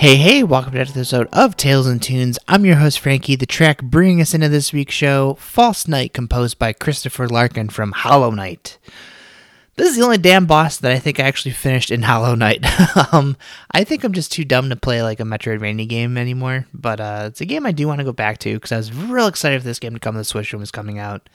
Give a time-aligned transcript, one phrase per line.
[0.00, 2.38] Hey, hey, welcome to another episode of Tales and Tunes.
[2.48, 3.36] I'm your host, Frankie.
[3.36, 7.92] The track bringing us into this week's show, False Knight, composed by Christopher Larkin from
[7.92, 8.78] Hollow Knight.
[9.76, 12.64] This is the only damn boss that I think I actually finished in Hollow Knight.
[13.12, 13.36] um,
[13.72, 17.24] I think I'm just too dumb to play like a Metroidvania game anymore, but uh,
[17.26, 19.60] it's a game I do want to go back to because I was real excited
[19.60, 21.28] for this game to come to the Switch when it was coming out.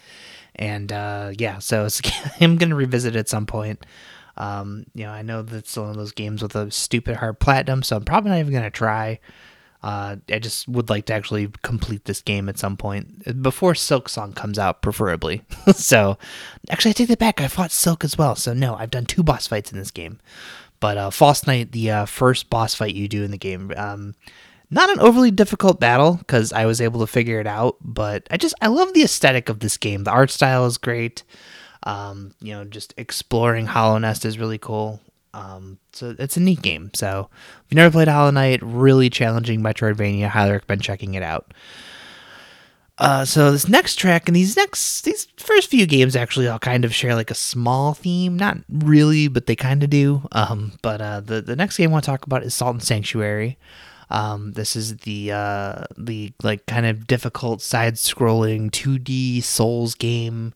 [0.56, 1.88] And uh, yeah, so
[2.42, 3.86] I'm going to revisit it at some point.
[4.38, 7.84] Um, you know, I know that's one of those games with a stupid hard platinum,
[7.84, 9.20] so I'm probably not even gonna try.
[9.84, 14.36] Uh, I just would like to actually complete this game at some point before Silksong
[14.36, 15.44] comes out, preferably.
[15.76, 16.18] so,
[16.72, 17.40] actually, I take that back.
[17.40, 20.20] I fought Silk as well, so no, I've done two boss fights in this game.
[20.80, 24.16] But uh, False Knight, the uh, first boss fight you do in the game, um,
[24.70, 27.78] not an overly difficult battle because I was able to figure it out.
[27.82, 30.04] But I just I love the aesthetic of this game.
[30.04, 31.24] The art style is great.
[31.86, 35.00] Um, you know, just exploring Hallownest is really cool.
[35.34, 36.92] Um, so it's a neat game.
[36.94, 41.54] So if you've never played Hollow Knight, really challenging Metroidvania, highly recommend checking it out.
[42.98, 46.86] Uh, so this next track and these next these first few games actually all kind
[46.86, 50.26] of share like a small theme, not really, but they kind of do.
[50.32, 52.84] Um, but uh, the the next game I want to talk about is Salt and
[52.84, 53.58] Sanctuary.
[54.10, 60.54] Um, this is the uh, the like kind of difficult side scrolling 2D Souls game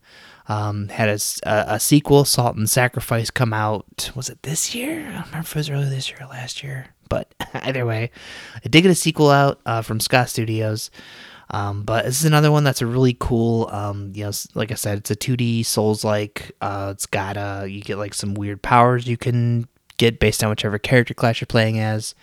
[0.50, 4.12] um, had a, a, a, sequel, Salt and Sacrifice, come out.
[4.16, 5.02] Was it this year?
[5.02, 6.88] I don't remember if it was early this year or last year.
[7.08, 8.10] But either way,
[8.56, 10.90] I did get a sequel out uh, from Ska Studios.
[11.52, 13.70] Um, but this is another one that's a really cool.
[13.72, 16.52] Um, you know, like I said, it's a 2D Souls like.
[16.62, 19.68] Uh, it's got uh, you get like some weird powers you can
[19.98, 22.16] get based on whichever character class you're playing as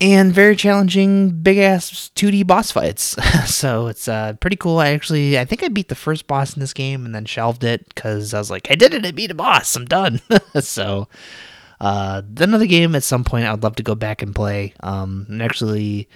[0.00, 3.16] and very challenging big ass 2D boss fights.
[3.46, 4.78] so it's uh, pretty cool.
[4.78, 7.64] I actually I think I beat the first boss in this game and then shelved
[7.64, 9.74] it cuz I was like I did it, I beat a boss.
[9.76, 10.20] I'm done.
[10.60, 11.08] so
[11.80, 14.74] uh, another game at some point I'd love to go back and play.
[14.80, 16.08] Um, I'm actually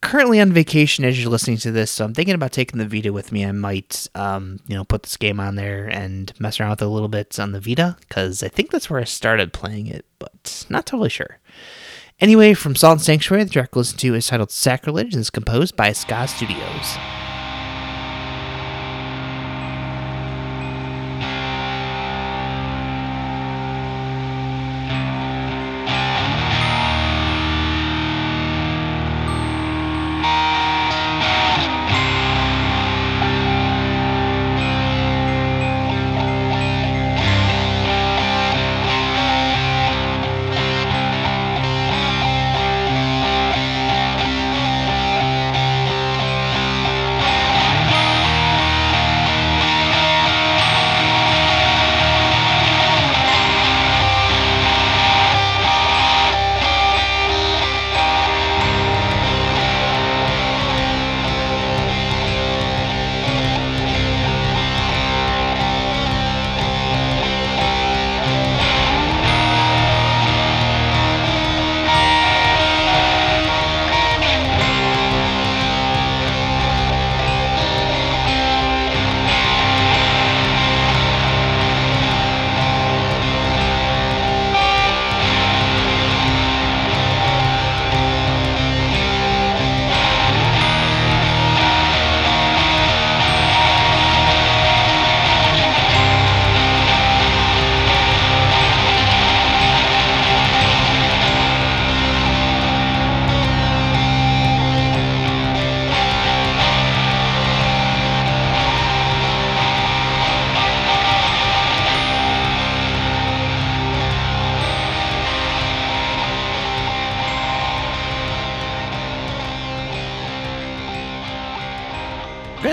[0.00, 3.12] currently on vacation as you're listening to this, so I'm thinking about taking the Vita
[3.12, 3.44] with me.
[3.44, 6.86] I might, um, you know, put this game on there and mess around with it
[6.86, 10.06] a little bit on the Vita because I think that's where I started playing it,
[10.18, 11.38] but not totally sure.
[12.20, 15.76] Anyway, from Salt and Sanctuary, the track listened to is titled Sacrilege and is composed
[15.76, 17.27] by Ska Studios.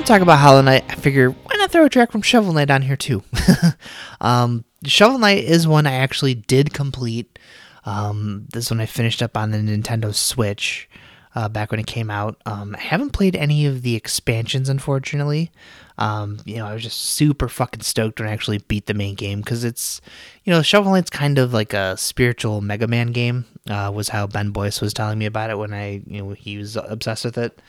[0.04, 2.82] Talk about Hollow Knight, I figure why not throw a track from Shovel Knight on
[2.82, 3.24] here too?
[4.22, 7.40] um, Shovel Knight is one I actually did complete.
[7.86, 10.90] Um, this one I finished up on the Nintendo Switch
[11.36, 12.42] uh, back when it came out.
[12.46, 15.52] Um, I haven't played any of the expansions, unfortunately.
[15.98, 19.16] Um, you know, I was just super fucking stoked when I actually beat the main
[19.16, 20.02] game because it's,
[20.44, 23.46] you know, Shovel Knight's kind of like a spiritual Mega Man game.
[23.70, 26.58] Uh, was how Ben Boyce was telling me about it when I, you know, he
[26.58, 27.60] was obsessed with it.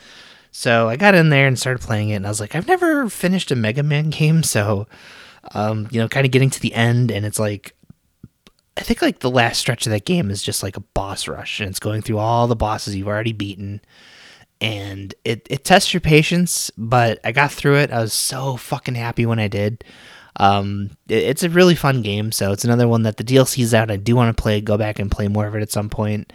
[0.59, 3.11] So I got in there and started playing it, and I was like, I've never
[3.11, 4.87] finished a Mega Man game, so
[5.53, 7.77] um, you know, kind of getting to the end, and it's like,
[8.79, 11.61] I think like the last stretch of that game is just like a boss rush,
[11.61, 13.83] and it's going through all the bosses you've already beaten,
[14.59, 17.91] and it it tests your patience, but I got through it.
[17.91, 19.85] I was so fucking happy when I did.
[20.37, 23.91] Um, it, it's a really fun game, so it's another one that the DLC's out.
[23.91, 26.33] I do want to play, go back and play more of it at some point.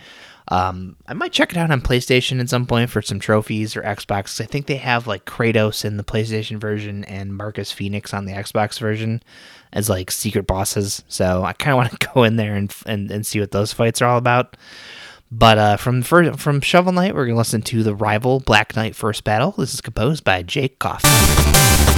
[0.51, 3.83] Um, I might check it out on PlayStation at some point for some trophies or
[3.83, 4.41] Xbox.
[4.41, 8.33] I think they have like Kratos in the PlayStation version and Marcus Fenix on the
[8.33, 9.23] Xbox version
[9.71, 11.05] as like secret bosses.
[11.07, 13.71] So I kind of want to go in there and, and and see what those
[13.71, 14.57] fights are all about.
[15.31, 18.93] But uh, from first, from Shovel Knight, we're gonna listen to the rival Black Knight
[18.93, 19.51] First Battle.
[19.51, 21.90] This is composed by Jake Kaufman.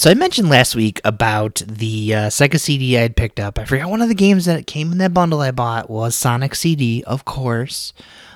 [0.00, 3.58] So I mentioned last week about the uh, Sega CD I had picked up.
[3.58, 6.54] I forgot one of the games that came in that bundle I bought was Sonic
[6.54, 7.92] CD, of course.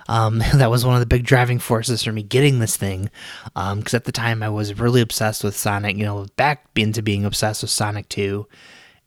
[0.06, 3.08] Um, that was one of the big driving forces for me getting this thing,
[3.46, 5.96] because um, at the time I was really obsessed with Sonic.
[5.96, 8.46] You know, back into being obsessed with Sonic Two,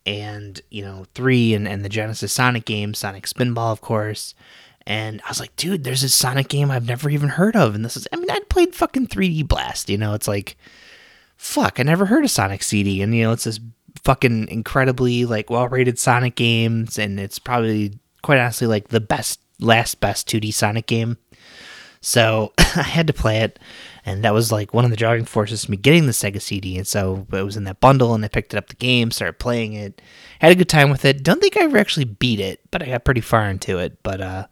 [0.08, 4.34] and you know three, and, and the Genesis Sonic game, Sonic Spinball, of course.
[4.88, 7.86] And I was like, dude, there's this Sonic game I've never even heard of, and
[7.86, 8.08] this is.
[8.12, 9.92] I mean, I'd played fucking 3D Blast.
[9.92, 10.58] You know, it's like
[11.38, 13.02] fuck, I never heard of Sonic CD.
[13.02, 13.60] And, you know, it's this
[14.04, 16.98] fucking incredibly, like, well rated Sonic games.
[16.98, 21.18] And it's probably, quite honestly, like the best, last best 2D Sonic game.
[22.02, 23.60] So I had to play it.
[24.06, 26.78] And that was like one of the driving forces to me getting the Sega CD.
[26.78, 29.40] And so it was in that bundle and I picked it up the game, started
[29.40, 30.02] playing it,
[30.40, 31.24] had a good time with it.
[31.24, 34.02] Don't think I ever actually beat it, but I got pretty far into it.
[34.04, 34.48] But, uh,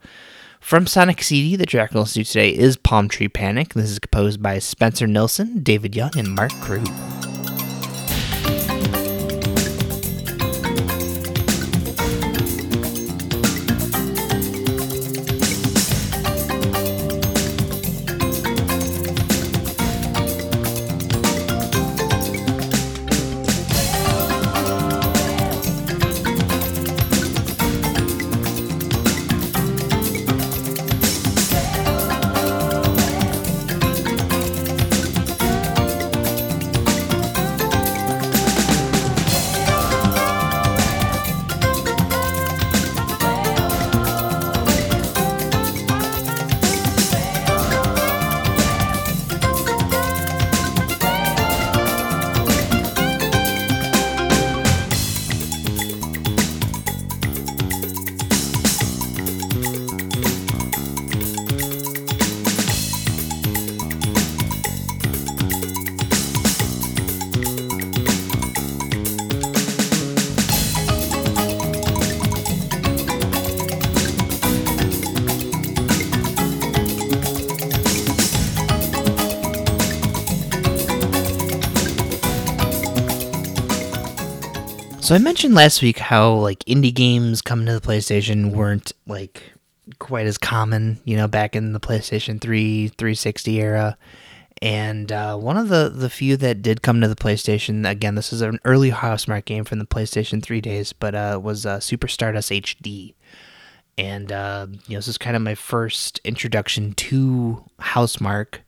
[0.66, 3.74] from Sonic CD, the track we'll do today is Palm Tree Panic.
[3.74, 6.82] This is composed by Spencer Nilsen, David Young, and Mark Crew.
[85.06, 89.52] So I mentioned last week how like indie games coming to the PlayStation weren't like
[90.00, 93.96] quite as common, you know, back in the PlayStation 3 360 era.
[94.60, 98.32] And uh, one of the, the few that did come to the PlayStation, again, this
[98.32, 102.08] is an early Housemarque game from the PlayStation 3 days, but uh, was uh, Super
[102.08, 103.14] Stardust HD.
[103.96, 108.58] And, uh, you know, this is kind of my first introduction to Housemarque.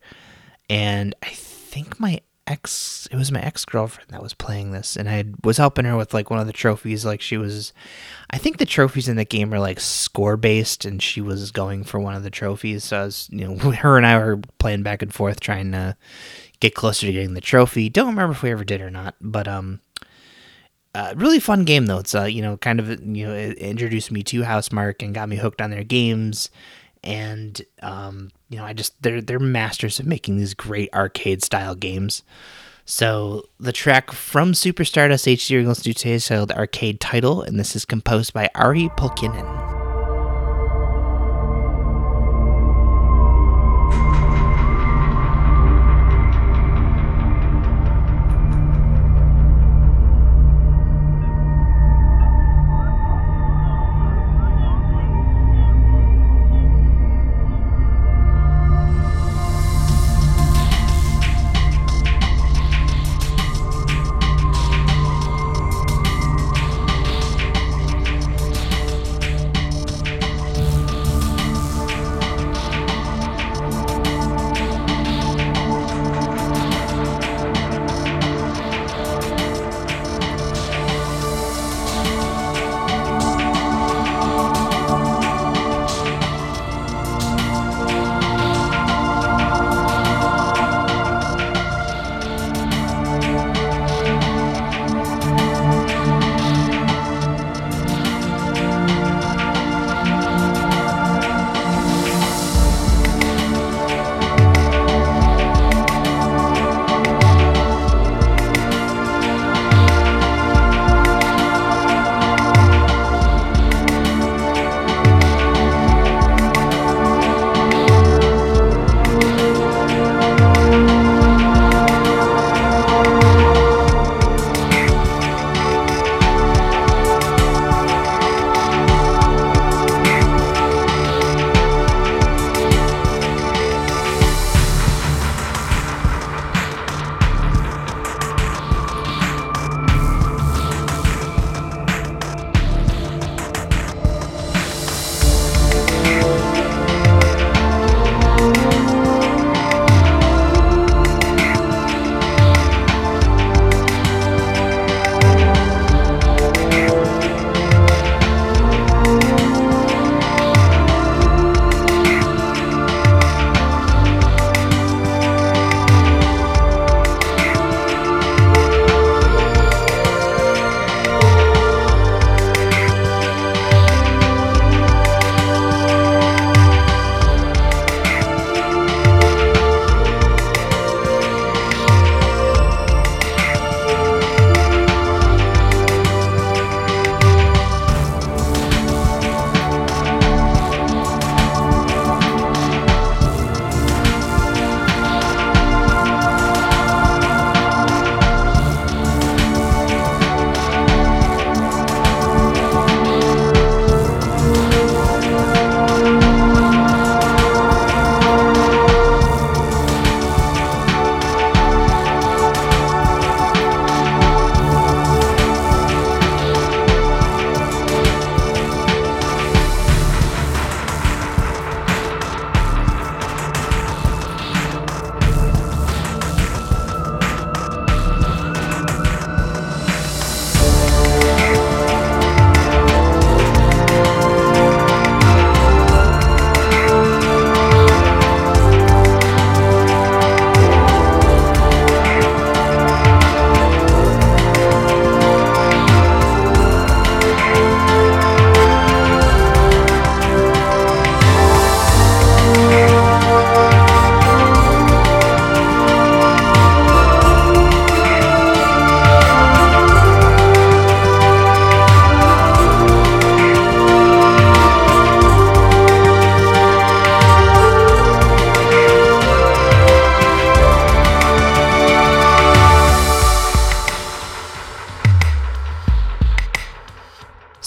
[0.71, 5.25] And I think my ex it was my ex-girlfriend that was playing this and i
[5.45, 7.73] was helping her with like one of the trophies like she was
[8.31, 11.85] i think the trophies in the game are like score based and she was going
[11.85, 14.83] for one of the trophies so i was you know her and i were playing
[14.83, 15.97] back and forth trying to
[16.61, 17.89] get closer to getting the trophy.
[17.89, 19.81] Don't remember if we ever did or not but um
[20.95, 21.99] uh, really fun game though.
[21.99, 25.37] It's uh you know kind of you know introduced me to housemarque and got me
[25.37, 26.51] hooked on their games
[27.03, 31.75] and um, you know, I just they're they're masters of making these great arcade style
[31.75, 32.23] games.
[32.85, 37.77] So the track from Super Stardust HD do today is titled Arcade Title, and this
[37.77, 39.78] is composed by Ari Pulkkinen.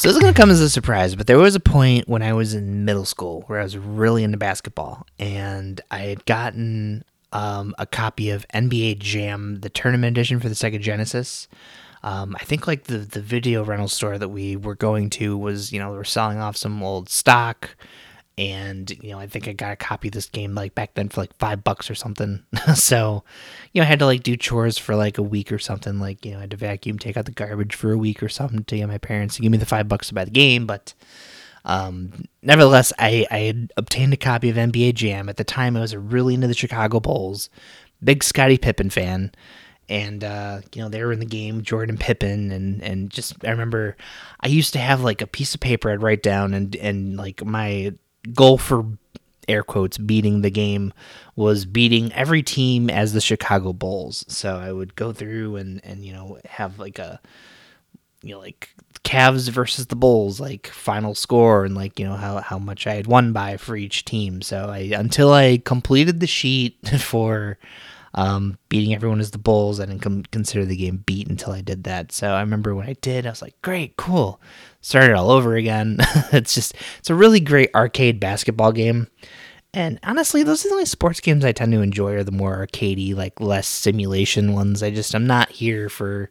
[0.02, 2.24] So this is going to come as a surprise, but there was a point when
[2.24, 7.04] I was in middle school where I was really into basketball, and I had gotten
[7.32, 11.48] um, a copy of NBA Jam, the tournament edition for the Sega Genesis.
[12.02, 15.72] Um, I think like the the video rental store that we were going to was
[15.72, 17.76] you know they were selling off some old stock
[18.42, 21.08] and you know i think i got a copy of this game like back then
[21.10, 22.44] for like five bucks or something.
[22.76, 23.24] So
[23.74, 26.26] you know i had to like do chores for like a week or something like
[26.26, 28.64] you know i had to vacuum take out the garbage for a week or something
[28.64, 30.94] to get my parents to give me the five bucks to buy the game but
[31.64, 35.30] um, nevertheless I, I had obtained a copy of nba jam.
[35.30, 37.50] At the time i was really into the chicago bulls.
[38.04, 39.32] Big scottie pippen fan.
[39.88, 43.52] And uh, you know they were in the game jordan pippen and and just i
[43.52, 43.98] remember
[44.40, 47.44] i used to have like a piece of paper i'd write down and and like
[47.46, 47.94] my
[48.34, 48.86] goal for
[49.48, 50.94] air quotes beating the game
[51.36, 54.26] was beating every team as the Chicago Bulls.
[54.28, 57.20] So I would go through and and you know have like a
[58.22, 58.70] you know like
[59.04, 62.94] Cavs versus the Bulls like final score and like you know how how much I
[62.94, 64.42] had won by for each team.
[64.42, 67.58] So I until I completed the sheet for
[68.14, 69.80] um, beating everyone as the Bulls.
[69.80, 72.12] I didn't com- consider the game beat until I did that.
[72.12, 74.42] So I remember when I did, I was like, great, cool.
[74.82, 75.98] Started all over again.
[76.32, 79.08] it's just, it's a really great arcade basketball game.
[79.74, 82.66] And honestly, those are the only sports games I tend to enjoy are the more
[82.66, 84.84] arcadey, like less simulation ones.
[84.84, 86.30] I just, I'm not here for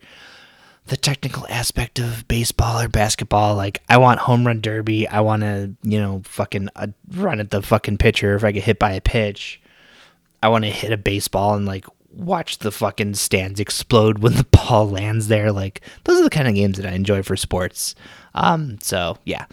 [0.87, 3.55] the technical aspect of baseball or basketball.
[3.55, 5.09] Like, I want home run derby.
[5.09, 8.65] I want to, you know, fucking uh, run at the fucking pitcher if I get
[8.65, 9.63] hit by a pitch.
[10.43, 14.45] I want to hit a baseball and like watch the fucking stands explode when the
[14.53, 15.53] ball lands there.
[15.53, 17.95] Like those are the kind of games that I enjoy for sports.
[18.35, 19.47] Um, so yeah.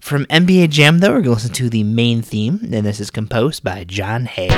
[0.00, 3.10] From NBA Jam, though, we're going to listen to the main theme, and this is
[3.10, 4.48] composed by Jon Hey.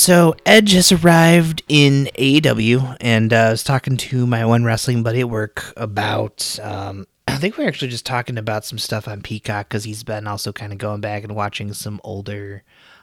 [0.00, 5.02] So Edge has arrived in AEW, and uh, I was talking to my one wrestling
[5.02, 6.58] buddy at work about.
[6.62, 10.02] Um, I think we are actually just talking about some stuff on Peacock because he's
[10.02, 12.62] been also kind of going back and watching some older,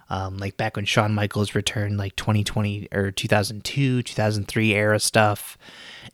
[0.10, 5.56] um, like back when Shawn Michaels returned, like 2020 or 2002, 2003 era stuff.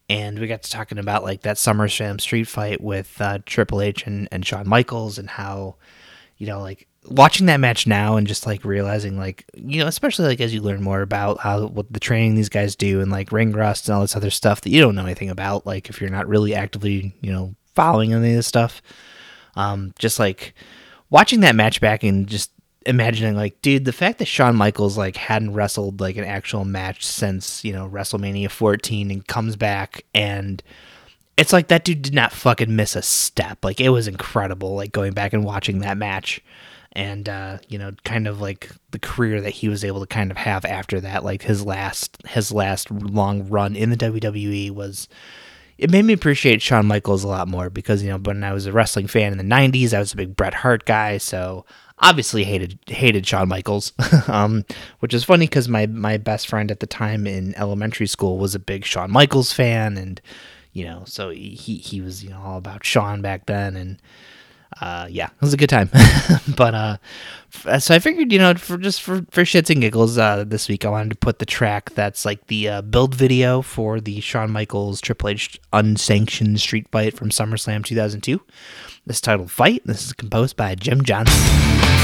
[0.10, 4.06] And we got to talking about like that SummerSlam street fight with uh, Triple H
[4.06, 5.78] and, and Shawn Michaels and how,
[6.36, 10.26] you know, like watching that match now and just like realizing like you know especially
[10.26, 13.32] like as you learn more about how what the training these guys do and like
[13.32, 16.00] ring rust and all this other stuff that you don't know anything about like if
[16.00, 18.82] you're not really actively you know following any of this stuff.
[19.56, 20.54] Um just like
[21.10, 22.52] watching that match back and just
[22.86, 27.06] imagining like dude the fact that Shawn Michaels like hadn't wrestled like an actual match
[27.06, 30.64] since you know WrestleMania 14 and comes back and
[31.36, 33.66] it's like that dude did not fucking miss a step.
[33.66, 36.42] Like it was incredible like going back and watching that match
[36.94, 40.32] and uh, you know, kind of like the career that he was able to kind
[40.32, 41.24] of have after that.
[41.24, 45.08] Like his last his last long run in the WWE was.
[45.76, 48.68] It made me appreciate Shawn Michaels a lot more because you know when I was
[48.68, 51.66] a wrestling fan in the '90s, I was a big Bret Hart guy, so
[51.98, 53.92] obviously hated hated Shawn Michaels,
[54.28, 54.66] um,
[55.00, 58.54] which is funny because my my best friend at the time in elementary school was
[58.54, 60.22] a big Shawn Michaels fan, and
[60.74, 64.00] you know so he he was you know all about Shawn back then, and
[64.82, 65.90] uh, yeah, it was a good time.
[66.56, 66.98] but uh,
[67.80, 70.86] so I figured, you know, for just for, for shits and giggles, uh, this week
[70.86, 74.52] I wanted to put the track that's like the uh, build video for the Shawn
[74.52, 78.42] Michaels Triple H unsanctioned street fight from SummerSlam 2002.
[79.06, 82.03] This titled "Fight." This is composed by Jim Johnston.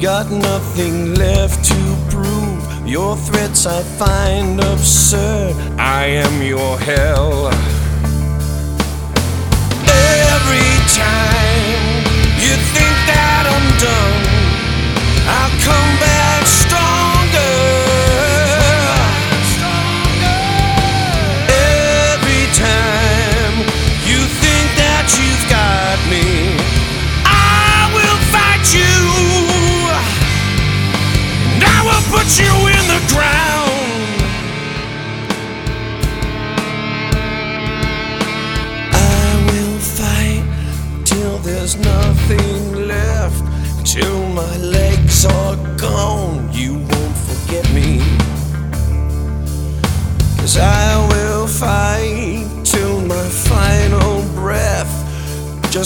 [0.00, 2.86] Got nothing left to prove.
[2.86, 5.56] Your threats I find absurd.
[5.78, 7.48] I am your hell.
[9.88, 12.04] Every time
[12.44, 14.24] you think that I'm done,
[15.26, 16.25] I'll come back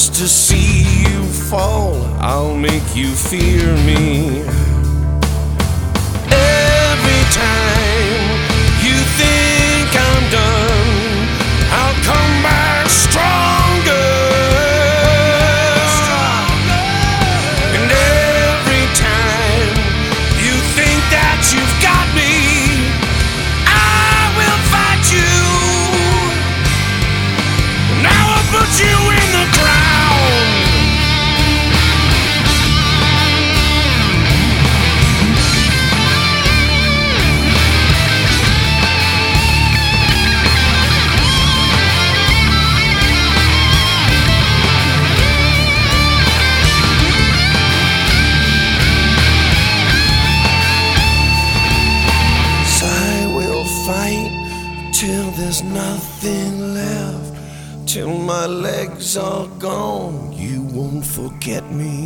[0.00, 4.40] Just to see you fall, I'll make you fear me.
[6.32, 8.40] Every time
[8.82, 9.49] you think
[61.70, 61.99] me.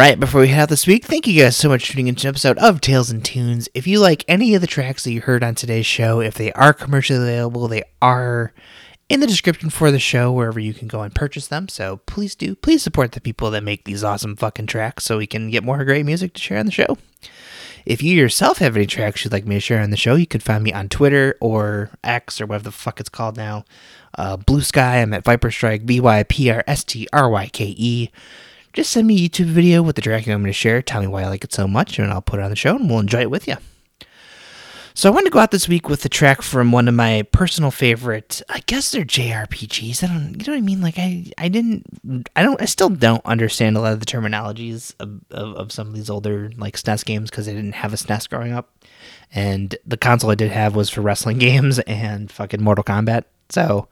[0.00, 2.26] Right, before we head out this week, thank you guys so much for tuning into
[2.26, 3.68] an episode of Tales and Tunes.
[3.74, 6.54] If you like any of the tracks that you heard on today's show, if they
[6.54, 8.54] are commercially available, they are
[9.10, 11.68] in the description for the show wherever you can go and purchase them.
[11.68, 15.26] So please do, please support the people that make these awesome fucking tracks so we
[15.26, 16.96] can get more great music to share on the show.
[17.84, 20.26] If you yourself have any tracks you'd like me to share on the show, you
[20.26, 23.66] can find me on Twitter or X or whatever the fuck it's called now.
[24.16, 28.10] Uh, Bluesky, I'm at Vyprstryke, V Y P R S T R Y K E.
[28.72, 30.80] Just send me a YouTube video with the track you want me to share.
[30.80, 32.76] Tell me why I like it so much, and I'll put it on the show
[32.76, 33.56] and we'll enjoy it with you.
[34.94, 37.22] So I wanted to go out this week with a track from one of my
[37.32, 38.42] personal favorite.
[38.48, 40.04] I guess they're JRPGs.
[40.04, 40.80] I don't, you know what I mean?
[40.80, 44.94] Like I, I didn't, I don't, I still don't understand a lot of the terminologies
[45.00, 47.96] of, of, of some of these older like SNES games because I didn't have a
[47.96, 48.84] SNES growing up,
[49.32, 53.24] and the console I did have was for wrestling games and fucking Mortal Kombat.
[53.48, 53.88] So,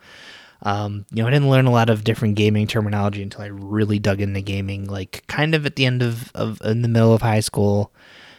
[0.63, 3.99] um, you know, I didn't learn a lot of different gaming terminology until I really
[3.99, 7.23] dug into gaming, like kind of at the end of, of in the middle of
[7.23, 7.93] high school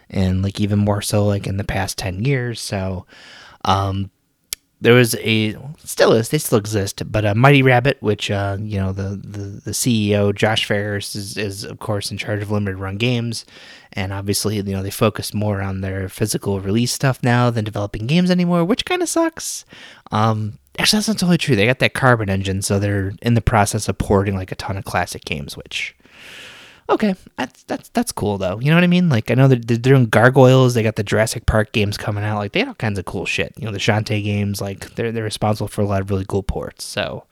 [0.10, 2.60] and like even more so like in the past 10 years.
[2.60, 3.06] So,
[3.64, 4.12] um,
[4.82, 8.80] there was a still is they still exist, but a Mighty Rabbit, which uh, you
[8.80, 12.78] know the, the the CEO Josh Fairhurst is, is of course in charge of limited
[12.78, 13.46] run games,
[13.92, 18.08] and obviously you know they focus more on their physical release stuff now than developing
[18.08, 19.66] games anymore, which kind of sucks.
[20.12, 21.56] Um, actually, that's not totally true.
[21.56, 24.78] They got that Carbon engine, so they're in the process of porting like a ton
[24.78, 25.96] of classic games, which
[26.90, 28.60] Okay, that's that's that's cool though.
[28.60, 29.10] You know what I mean?
[29.10, 30.74] Like I know they're, they're doing gargoyles.
[30.74, 32.40] They got the Jurassic Park games coming out.
[32.40, 33.54] Like they have all kinds of cool shit.
[33.58, 34.60] You know the Shantae games.
[34.60, 36.84] Like they're they're responsible for a lot of really cool ports.
[36.84, 37.26] So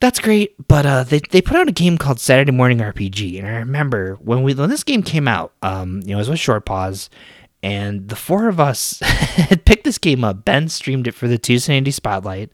[0.00, 0.54] that's great.
[0.66, 4.14] But uh, they they put out a game called Saturday Morning RPG, and I remember
[4.14, 5.52] when we when this game came out.
[5.62, 7.10] Um, you know, it was with Short Pause,
[7.62, 10.44] and the four of us had picked this game up.
[10.44, 12.50] Ben streamed it for the Tuesday Indie Spotlight,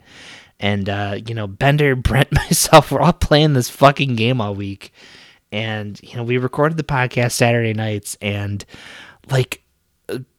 [0.59, 4.91] and uh, you know, Bender, Brent, myself, we're all playing this fucking game all week
[5.51, 8.65] and you know we recorded the podcast Saturday nights and
[9.29, 9.63] like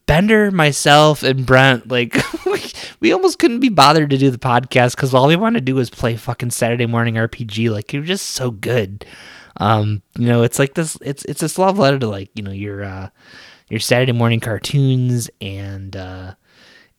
[0.07, 2.15] Bender, myself, and Brent, like
[3.01, 5.75] we almost couldn't be bothered to do the podcast because all we wanted to do
[5.75, 7.69] was play fucking Saturday morning RPG.
[7.69, 9.05] Like it was just so good.
[9.57, 10.97] Um, you know, it's like this.
[11.01, 13.09] It's it's this love letter to like you know your uh,
[13.69, 16.33] your Saturday morning cartoons and uh,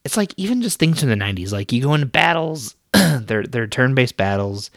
[0.04, 1.52] it's like even just things from the '90s.
[1.52, 4.70] Like you go into battles, they're they're turn based battles,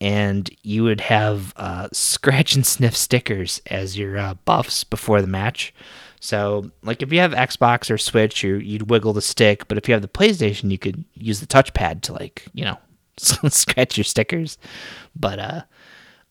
[0.00, 5.28] and you would have uh, scratch and sniff stickers as your uh, buffs before the
[5.28, 5.74] match.
[6.20, 9.88] So, like if you have Xbox or Switch, you you'd wiggle the stick, but if
[9.88, 12.78] you have the PlayStation, you could use the touchpad to like you know
[13.16, 14.58] scratch your stickers.
[15.16, 15.62] But uh,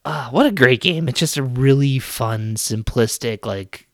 [0.05, 1.09] uh, what a great game!
[1.09, 3.88] It's just a really fun, simplistic, like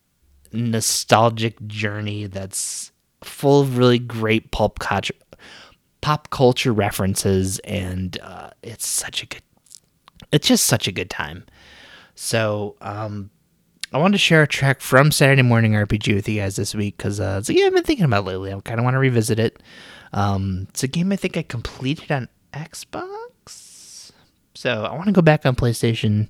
[0.56, 2.92] nostalgic journey that's
[3.24, 5.14] full of really great pulp culture
[6.02, 9.42] pop culture references and uh, it's such a good
[10.32, 11.46] it's just such a good time.
[12.16, 13.30] So, um,
[13.94, 16.98] I wanted to share a track from Saturday Morning RPG with you guys this week
[16.98, 18.52] because uh, it's a game I've been thinking about lately.
[18.52, 19.62] I kind of want to revisit it.
[20.12, 24.12] Um, it's a game I think I completed on Xbox.
[24.54, 26.30] So I want to go back on PlayStation.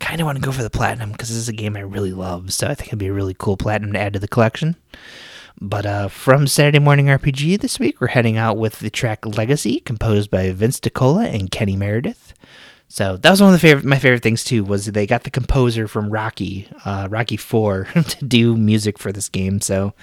[0.00, 2.12] Kind of want to go for the platinum because this is a game I really
[2.12, 2.52] love.
[2.52, 4.76] So I think it'd be a really cool platinum to add to the collection.
[5.60, 9.80] But uh, from Saturday Morning RPG this week, we're heading out with the track Legacy,
[9.80, 12.32] composed by Vince DiCola and Kenny Meriedeth.
[12.92, 15.30] So that was one of the favorite my favorite things too was they got the
[15.30, 19.60] composer from Rocky, uh, Rocky Four, to do music for this game.
[19.60, 19.94] So,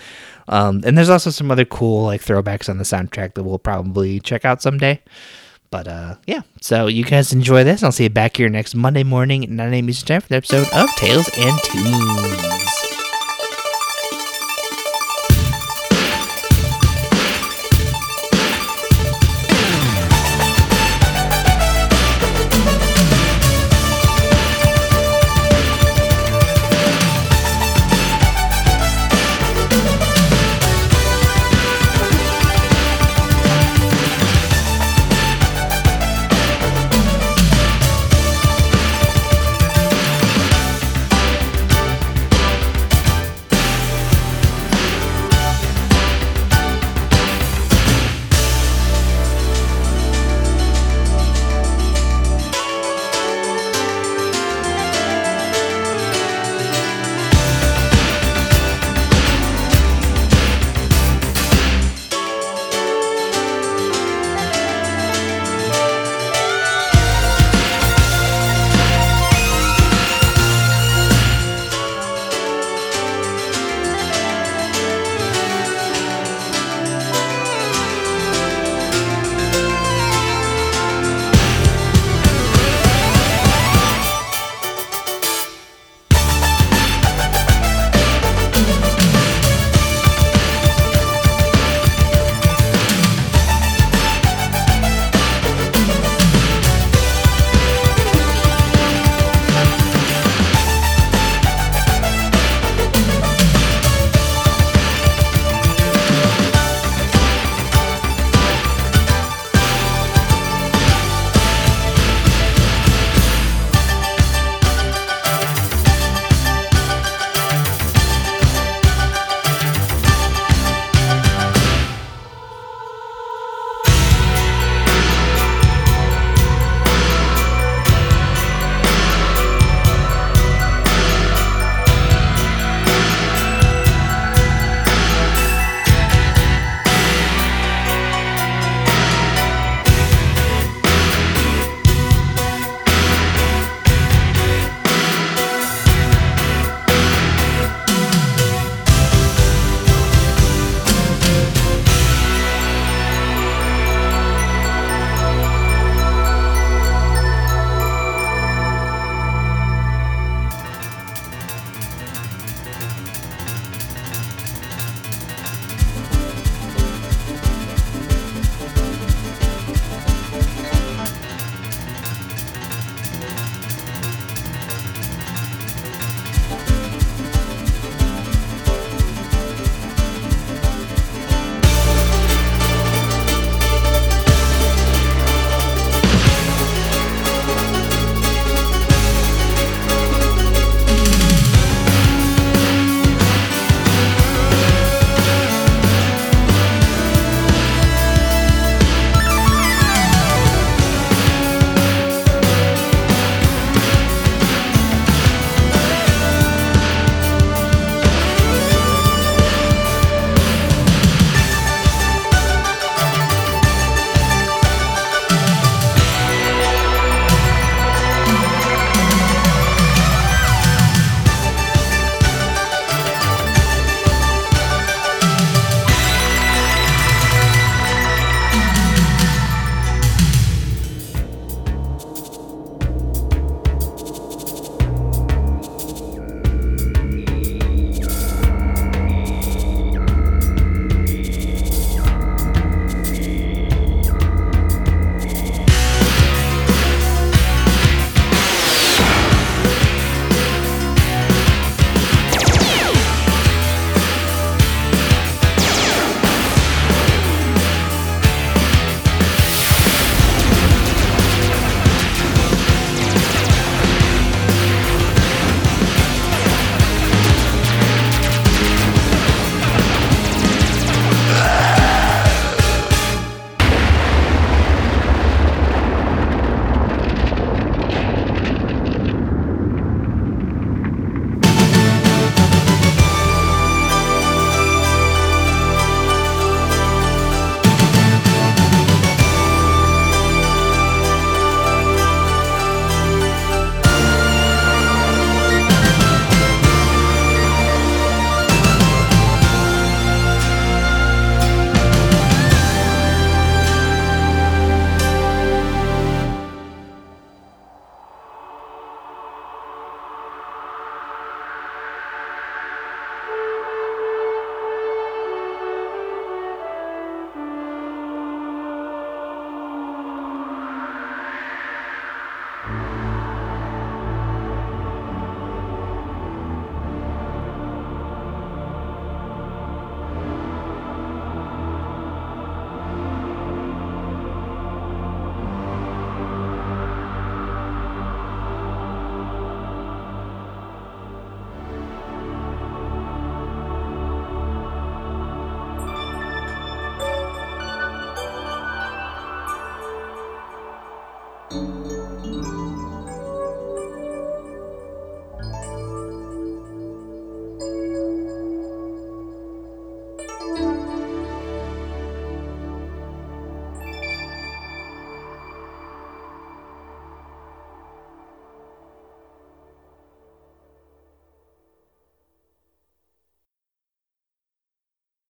[0.48, 4.22] um, and there's also some other cool like throwbacks on the soundtrack that we'll probably
[4.22, 5.02] check out someday.
[5.70, 7.84] But uh, yeah, so you guys enjoy this.
[7.84, 9.90] I'll see you back here next Monday morning at 9 a.m.
[9.90, 12.67] Eastern Time for the episode of Tales and Tunes.